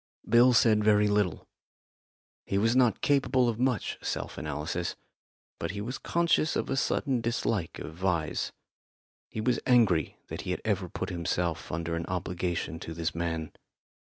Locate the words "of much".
3.47-3.99